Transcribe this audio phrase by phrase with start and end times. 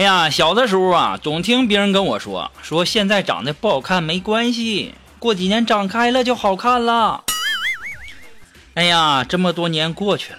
[0.00, 7.22] 哎呀，小的时候啊，总听别人跟我说，说现在长得不好看没关系，过几年长开了就好看了。
[8.72, 10.38] 哎呀，这么多年过去了，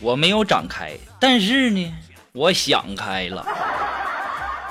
[0.00, 1.94] 我没有长开，但是呢，
[2.32, 3.44] 我想开了。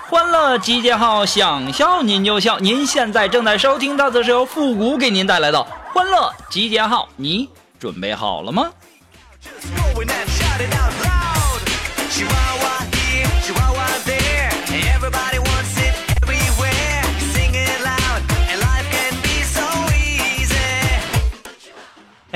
[0.10, 2.58] 欢乐集结号，想笑您就笑。
[2.58, 5.64] 您现在正在收听到的是由复古给您带来的
[5.94, 7.48] 欢乐集结号，你
[7.78, 8.72] 准备好了吗？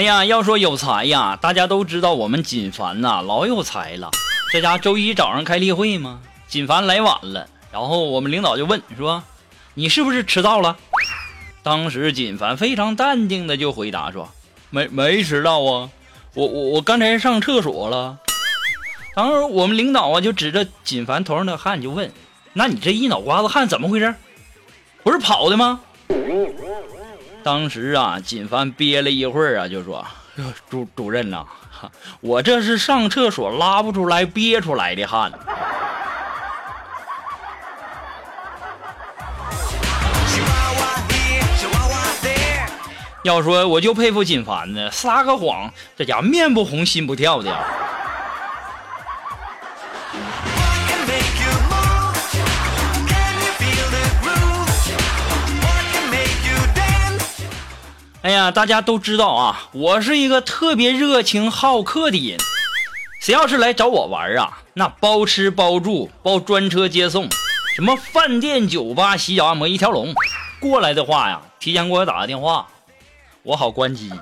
[0.01, 4.09] 哎呀，要说有才呀，大家都知道我们锦凡呐老有才了。
[4.51, 9.21] 这家周一早上开例会嘛，锦凡来晚了，然后我们领导就问说
[9.75, 10.75] ：“你是不是迟到了？”
[11.61, 14.31] 当时锦凡非常淡定的就回答说
[14.71, 15.91] ：“没没迟到啊，
[16.33, 18.17] 我我我刚才上厕所了。”
[19.13, 22.11] 当时我们领导啊就指着锦凡头上的汗就问
[22.53, 24.15] ：“那你这一脑瓜子汗怎么回事？
[25.03, 25.79] 不是跑的吗？”
[27.43, 30.05] 当时啊，锦凡憋了一会儿啊，就说
[30.69, 31.43] ：“主主任呐、
[32.19, 35.31] 我这是上厕所拉不出来憋出来的汗。
[43.23, 47.55] 要说我就佩服锦凡呢，撒个谎，这家伙面不红心不跳的
[58.23, 62.37] 哎呀，大家都知道啊，我是一个特别热情好客的人。
[63.19, 67.27] 谁要是来找我玩啊，那包吃包住，包专车接送，
[67.75, 70.13] 什么饭店、酒吧、洗脚按摩一条龙。
[70.59, 72.67] 过来的话呀，提前给我打个电话，
[73.41, 74.11] 我好关机。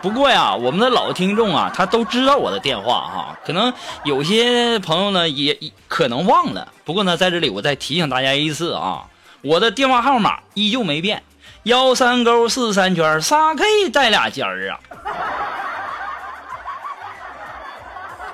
[0.00, 3.70] 不过呀，我们的老听众啊，他都知道我的电话哈，可能
[4.04, 6.72] 有些朋友呢也也可能忘了。
[6.86, 9.04] 不过呢，在这里我再提醒大家一次啊，
[9.48, 11.22] 我的电话号码依旧没变，
[11.62, 14.76] 幺三勾四三圈仨 K 带俩尖儿啊。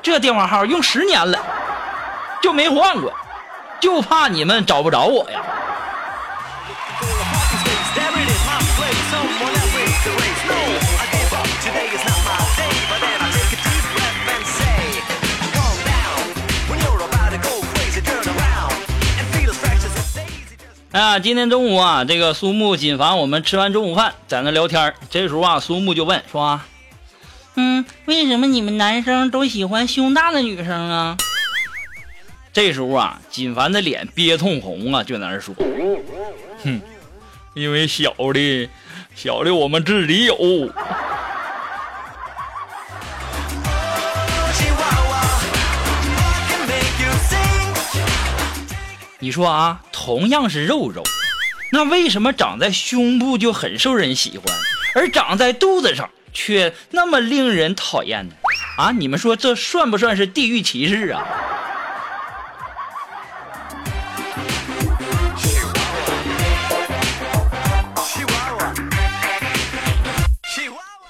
[0.02, 1.38] 这电话号用十年了，
[2.42, 3.14] 就没换过，
[3.78, 5.40] 就怕你们找不着我呀。
[20.94, 21.00] Daisy.
[21.00, 26.60] Just 哎呀，今天中午啊，这个苏木、锦凡我们吃完中午饭，在那聊天这时候啊，苏木就问说
[27.56, 31.16] ：“嗯，为什么你们男生都喜欢胸大的女生啊？”
[32.54, 35.52] 这时候啊，锦凡的脸憋通红啊，就在那说
[36.62, 36.80] ：“哼，
[37.54, 38.68] 因为小的，
[39.16, 40.36] 小的我们自己有。”
[49.24, 51.02] 你说啊，同样是肉肉，
[51.72, 54.54] 那为什么长在胸部就很受人喜欢，
[54.94, 58.34] 而长在肚子上却那么令人讨厌呢？
[58.76, 61.24] 啊，你们说这算不算是地域歧视啊？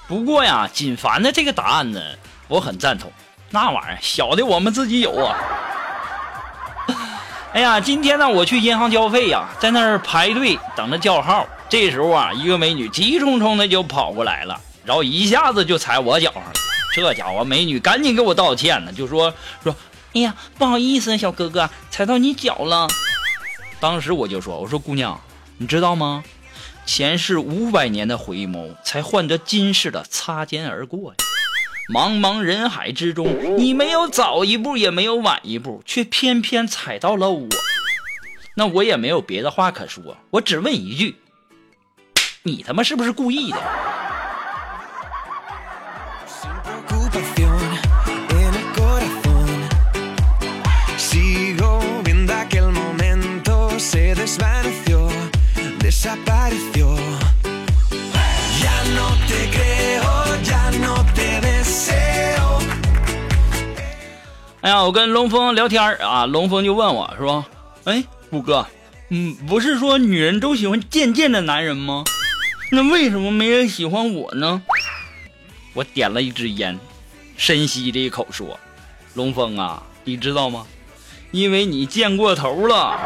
[0.07, 1.99] 不过呀，锦凡的这个答案呢，
[2.47, 3.11] 我很赞同。
[3.49, 5.35] 那玩意儿小的我们自己有啊。
[7.55, 11.47] 哎呀，今天呢，我去银行交费呀，在那儿排队等着叫号。
[11.69, 16.51] 这时候啊，一个美女急匆匆的就跑过来了，然后一下子就踩我脚上了。
[16.93, 19.33] 这家伙，美女赶紧给我道歉呢，就说
[19.63, 19.73] 说，
[20.13, 22.89] 哎呀，不好意思，小哥哥，踩到你脚了。
[23.79, 25.17] 当时我就说，我说姑娘，
[25.57, 26.25] 你知道吗？
[26.85, 31.24] 前世五百年的回眸，才换得今世的擦肩而过呀。
[31.93, 37.47] 茫茫人海之中，你没有早一步，也没有晚一步，却偏偏踩到了我。
[38.55, 41.15] 那我也没有别的话可说，我只问一句：
[42.41, 43.57] 你他妈是不是故意的？
[64.65, 67.45] 哎呀，我跟龙峰聊天啊，龙峰就问我说
[67.85, 68.65] ：“哎，虎哥，
[69.09, 72.03] 嗯，不是说女人都喜欢贱贱的男人吗？
[72.71, 74.63] 那为什么没人喜欢我呢？
[75.75, 76.79] 我点了一支烟，
[77.37, 78.59] 深吸这一口说
[79.13, 80.65] ：“龙峰啊，你知道吗？
[81.29, 82.99] 因为你贱过头了。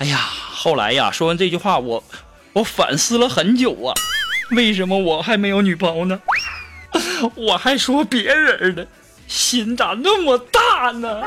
[0.00, 0.28] 哎呀，
[0.60, 2.02] 后来呀，说完这句话，我
[2.54, 3.94] 我反思了很久啊，
[4.56, 6.20] 为什么我还没有女朋友呢？
[7.36, 8.88] 我还说别人的，
[9.28, 11.22] 心咋那么大呢？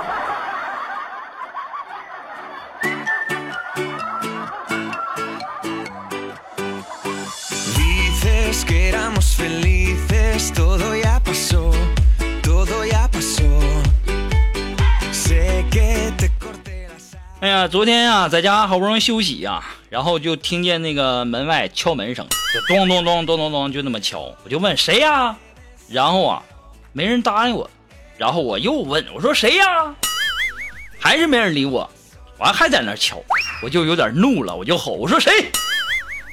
[17.42, 22.24] 哎呀，昨天啊，在家好不容易休息呀、然后就听见那个门外敲门声，
[22.54, 24.32] 就咚咚咚咚咚咚，就那么敲。
[24.44, 25.36] 我就问谁呀、
[25.90, 26.44] 然后啊，
[26.94, 27.68] 没人答应我。
[28.16, 29.66] 然后我又问，我说谁呀、
[31.00, 31.90] 还是没人理我。
[32.38, 33.18] 完还在那敲，
[33.64, 35.52] 我就有点怒了，我就吼，我说谁？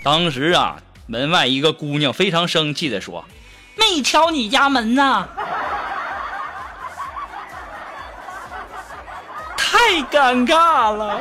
[0.05, 0.76] 当时啊，
[1.06, 3.25] 门外一个姑娘非常生气的说
[3.81, 5.26] ：“没敲你家门呐！”
[9.88, 11.19] 太尴尬了。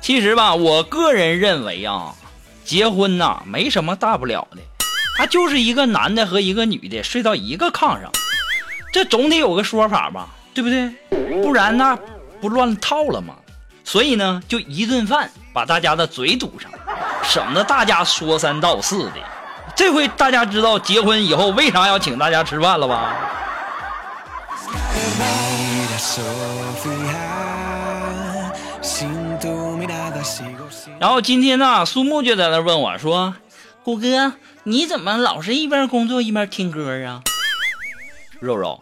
[0.00, 2.14] 其实吧，我个人认为啊，
[2.64, 4.62] 结婚呐没什么大不了的，
[5.18, 8.10] 他就是一个男的和一个女的睡到一个炕上，
[8.92, 10.90] 这总得有个说法吧，对不对？
[11.42, 11.96] 不然那
[12.40, 13.34] 不乱套了吗？
[13.84, 16.70] 所以呢，就一顿饭把大家的嘴堵上，
[17.22, 19.14] 省得大家说三道四的。
[19.76, 23.14] 这回大家知道结婚以后为啥要请大家吃饭了吧？
[30.98, 33.34] 然后今天呢，苏木就在那问我说
[33.84, 34.32] ：“虎哥，
[34.64, 37.22] 你怎么老是一边工作一边听歌啊？”
[38.40, 38.80] 肉肉，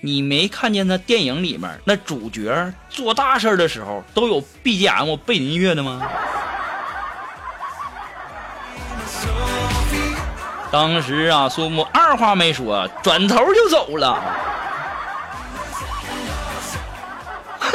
[0.00, 6.02] 你没看见那电影里面那主角做大事的时候都有 BGM 背景音乐的吗？
[10.70, 14.20] 当时啊，苏木二话没说，转头就走了。
[17.58, 17.72] 哼，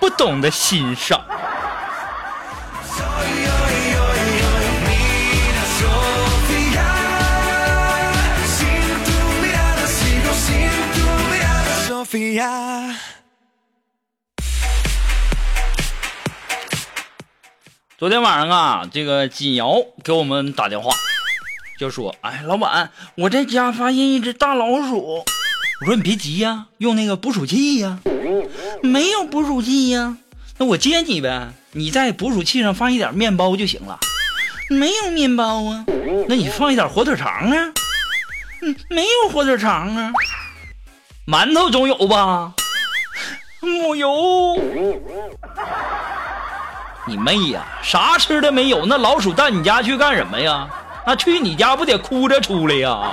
[0.00, 1.20] 不懂得欣赏。
[17.98, 20.94] 昨天晚上啊，这个锦瑶给我们打电话，
[21.76, 25.24] 就说：“哎，老板，我在家发现一只大老鼠。”
[25.82, 27.98] 我说：“你别急呀、用那个捕鼠器呀、
[28.80, 30.16] 没有捕鼠器呀、
[30.58, 33.98] 那我接你呗，你在捕鼠器上放一点面包就行了。
[34.70, 35.84] 没有面包啊，
[36.28, 37.72] 那你放一点火腿肠啊。
[38.62, 40.12] 嗯，没有火腿肠啊。
[41.26, 42.52] 馒头总有吧？
[43.60, 44.56] 木有。
[47.06, 47.64] 你妹呀！
[47.82, 48.84] 啥吃的没有？
[48.84, 50.68] 那老鼠到你家去干什么呀？
[51.06, 53.10] 那去你家不得哭着出来呀？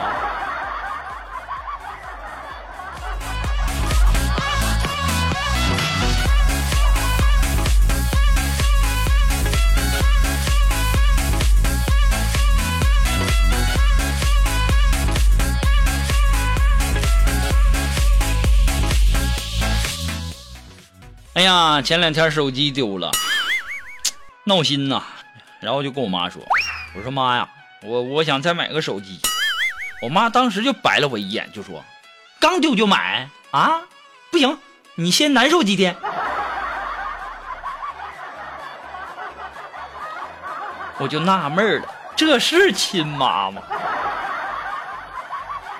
[21.71, 23.09] 哎呀，前两天手机丢了，
[24.43, 25.01] 闹心呐。
[25.61, 26.41] 然后就跟我妈说
[26.93, 27.47] ：“我说妈呀，
[27.83, 29.21] 我我想再买个手机。”
[30.03, 31.81] 我妈当时就白了我一眼，就说
[32.41, 33.83] ：“刚丢就买啊？
[34.31, 34.59] 不行，
[34.95, 35.95] 你先难受几天。
[40.99, 41.87] ”我就纳闷了，
[42.17, 43.61] 这是亲妈吗？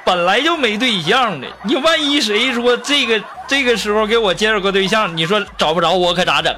[0.05, 6.55] 本来就没对象的，你万一谁说这个这个时候给我介绍个对象，你说找不着我可咋整？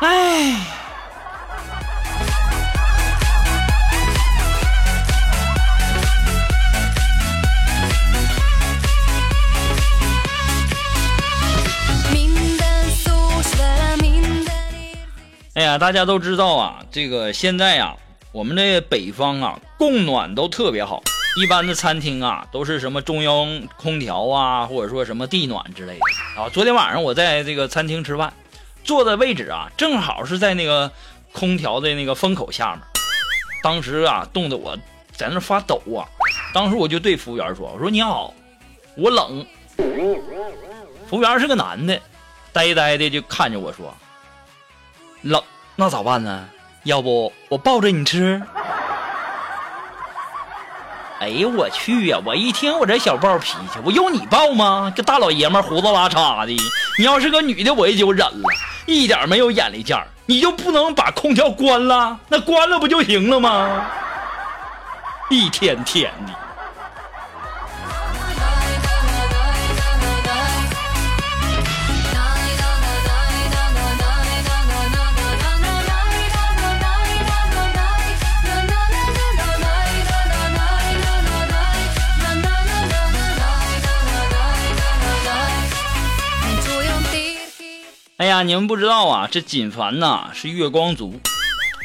[0.00, 0.54] 哎。
[15.54, 17.92] 哎呀，大家都知道啊，这个现在呀、
[18.30, 21.02] 我们这北方啊，供暖都特别好。
[21.36, 26.48] 一般的餐厅啊，都是什么中央空调啊，或者说什么地暖之类的啊。
[26.48, 28.32] 昨天晚上我在这个餐厅吃饭，
[28.82, 30.90] 坐的位置啊，正好是在那个
[31.32, 32.80] 空调的那个风口下面，
[33.62, 34.76] 当时啊冻得我
[35.12, 36.02] 在那发抖啊。
[36.52, 38.34] 当时我就对服务员说：“我说你好，
[38.96, 39.46] 我冷。”
[41.08, 42.00] 服务员是个男的，
[42.52, 43.94] 呆呆的就看着我说
[45.22, 45.40] ：“冷
[45.76, 46.48] 那咋办呢？
[46.82, 48.42] 要不我抱着你吃？”
[51.28, 52.18] 哎呦我去呀！
[52.24, 54.90] 我一听我这小暴脾气，我用你暴吗？
[54.96, 56.56] 这大老爷们胡子拉碴的，
[56.96, 58.48] 你要是个女的，我也就忍了，
[58.86, 60.06] 一点没有眼力见儿。
[60.24, 62.18] 你就不能把空调关了？
[62.28, 63.84] 那关了不就行了吗？
[65.28, 66.32] 一天天的。
[88.42, 91.20] 你们不知道啊，这锦凡呐是月光族，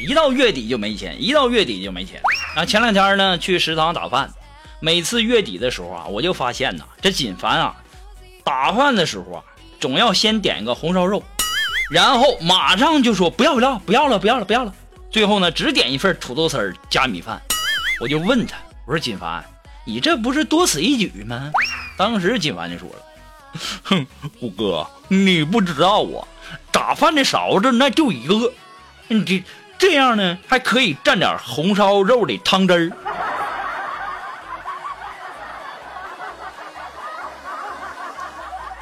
[0.08, 2.22] 一到月底就没钱，一到月底就没钱。
[2.56, 4.32] 啊，前两天呢去食堂打饭，
[4.80, 7.76] 每次月底的时候啊，我就发现呐，这锦凡啊
[8.44, 9.44] 打饭的时候啊，
[9.80, 11.24] 总要先点一个红烧肉，
[11.90, 14.74] 然后马上就说不要不要不要了不要了不要了，
[15.10, 17.42] 最后呢只点一份土豆丝加米饭。
[18.00, 19.44] 我就问他，我说锦凡，
[19.86, 21.52] 你这不是多此一举吗？
[21.98, 22.96] 当时锦凡就说了。
[23.84, 24.08] 哼，
[24.40, 26.26] 虎哥，你不知道啊，
[26.72, 28.52] 打饭的勺子那就一个，
[29.08, 29.44] 你这
[29.78, 32.92] 这样呢，还可以蘸点红烧肉的汤汁儿。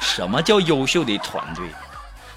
[0.00, 1.66] 什么叫优秀的团队？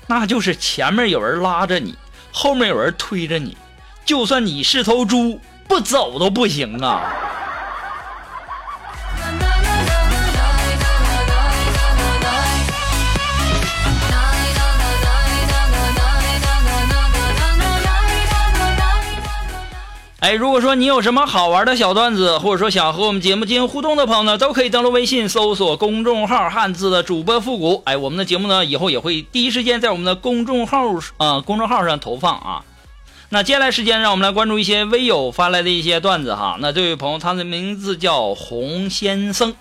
[0.07, 1.97] 那就是前面有人拉着你，
[2.31, 3.57] 后面有人推着你，
[4.05, 7.24] 就算你是头猪，不走都不行啊！
[20.25, 27.83] 哎，如果说你有什么好玩的小段子，或者说想和我们节目进行互动的朋友呢，都可以登录微信搜索公众号“汉字的主播复古”。
[27.85, 32.65] 哎，我们的节目呢，以后也会第一时间在我们的公众号啊、公众号上投放啊。
[33.29, 36.57] 那接下来时间，让我们来关注一些微友发来的一些段子哈。
[36.59, 39.53] 那这位朋友，他的名字叫洪先生，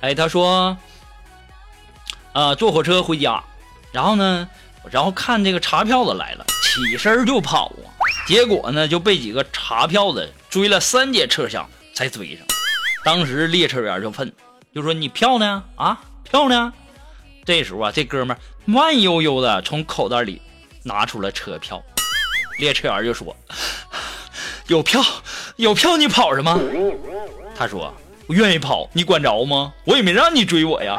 [0.00, 0.76] 哎，他说，
[2.32, 3.44] 呃，坐火车回家，
[3.92, 4.48] 然后呢，
[4.90, 7.99] 然后看这个查票的来了，起身就跑啊。
[8.30, 12.46] 结果呢，就被几个查票的追了三节车厢才追上。
[13.04, 14.32] 当时列车员就问，
[14.72, 15.64] 就说：“你票呢？
[15.74, 16.72] 啊，票呢？”
[17.44, 20.40] 这时候啊，这哥们慢悠悠的从口袋里
[20.84, 21.82] 拿出了车票。
[22.60, 23.36] 列车员就说
[24.68, 25.02] ：“有票，
[25.56, 26.56] 有票，你跑什么？”
[27.58, 27.92] 他说
[28.30, 29.72] ：“我愿意跑，你管着吗？
[29.82, 30.96] 我也没让你追我呀。”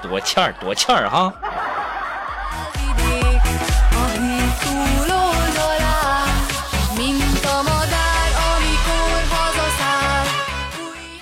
[0.00, 1.30] 多欠儿，多欠儿哈！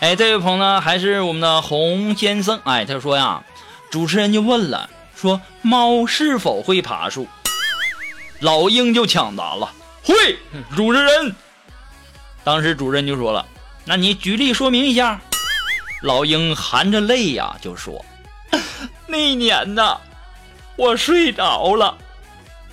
[0.08, 2.58] 哎，这位朋友呢，还是我们的洪先生。
[2.64, 3.44] 哎，他说呀，
[3.90, 7.28] 主持人就问了，说猫是否会爬树？
[8.40, 9.70] 老鹰就抢答了，
[10.02, 10.38] 会。
[10.74, 11.36] 主持人，
[12.42, 13.44] 当时主持人就说了，
[13.84, 15.20] 那你举例说明一下。
[16.00, 18.02] 老鹰含着泪呀，就说，
[19.06, 19.98] 那年呐，
[20.76, 21.98] 我睡着了，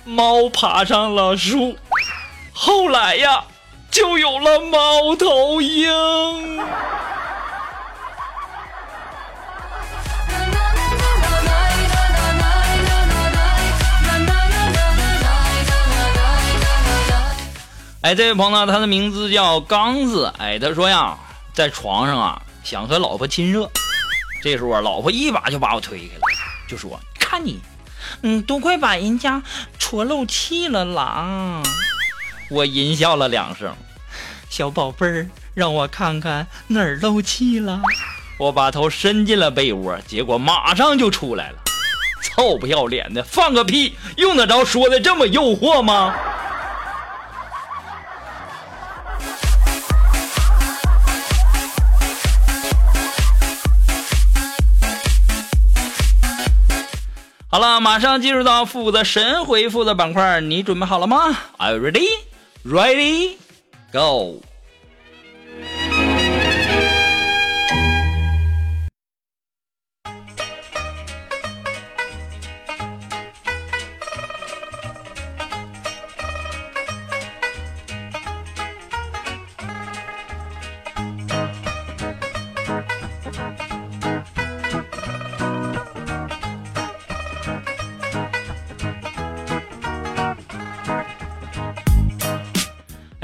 [0.06, 1.76] 猫爬上了树，
[2.54, 3.44] 后来呀，
[3.90, 5.86] 就有了猫头鹰。
[18.06, 20.32] 哎，这位朋友呢，他的名字叫刚子。
[20.38, 21.18] 哎，他说呀，
[21.52, 23.68] 在床上啊，想和老婆亲热。
[24.40, 26.20] 这时候啊，老婆一把就把我推开了，
[26.68, 27.58] 就说：“看你，
[28.22, 29.42] 嗯，都快把人家
[29.80, 31.60] 戳漏气了啦！”
[32.48, 33.74] 我淫笑了两声，
[34.48, 37.82] 小宝贝儿，让我看看哪儿漏气了。
[38.38, 41.58] 我把头伸进了被窝，结果马上就出来了。
[42.22, 46.14] 臭不要脸的，放个屁，用得着说的这么诱惑吗？
[57.56, 62.06] 好了，马上进入到复古的神回复的板块，你准备好了吗？Are you ready?
[62.66, 63.36] Ready?
[63.90, 64.42] Go!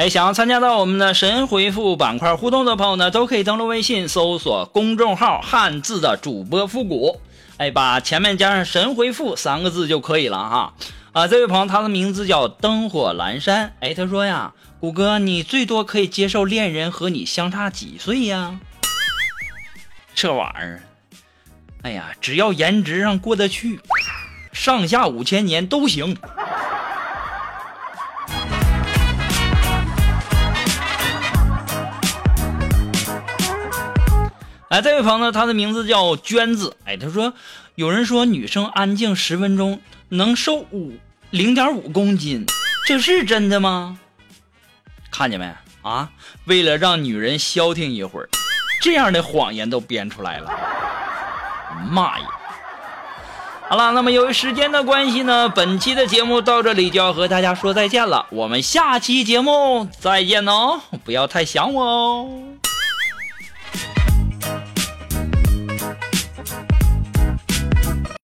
[0.03, 7.21] 哎，想要参加到我们的神回复板块互动的朋友呢，都可以登录微信搜索公众号“汉字的主播复古”，
[7.57, 10.75] 哎，把前面加上“神回复”三个字就可以了哈。
[11.13, 18.59] 啊，这位朋友他的名字叫灯火阑珊，哎，他说呀，谷哥，你最多可以接受恋人和你相差几岁呀？
[20.17, 20.83] 这玩意儿，
[21.83, 23.79] 哎呀，只要颜值上过得去，
[24.53, 26.17] 上下五千年都行。
[34.73, 36.75] 哎，这位朋友，他的名字叫娟子。
[36.87, 37.35] 哎，他说，
[37.75, 40.95] 有人说女生安静十分钟能瘦五
[41.29, 42.47] 零点五公斤，
[42.87, 43.99] 这是真的吗？
[45.11, 45.53] 看见没
[45.83, 46.09] 啊？
[46.47, 48.31] 为了让女人消停一会儿，
[48.81, 50.51] 这样的谎言都编出来了。
[51.91, 52.25] 妈呀！
[53.69, 58.25] 好了，那么由于时间的关系呢，本期的节目到这里就要和大家说再见了。
[58.31, 62.31] 我们下期节目再见哦，不要太想我哦。